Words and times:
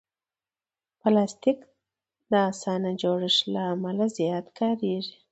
پلاستيک 0.99 1.59
د 2.31 2.33
اسانه 2.51 2.89
جوړښت 3.01 3.41
له 3.53 3.61
امله 3.73 4.05
زیات 4.17 4.45
کارېږي. 4.59 5.15